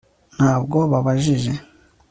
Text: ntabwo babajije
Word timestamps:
ntabwo 0.35 0.77
babajije 0.91 1.51